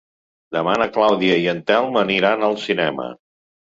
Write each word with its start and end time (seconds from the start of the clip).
Demà 0.55 0.71
na 0.83 0.87
Clàudia 0.95 1.37
i 1.43 1.47
en 1.53 1.61
Telm 1.73 1.99
aniran 2.05 2.49
al 2.49 2.59
cinema. 2.67 3.07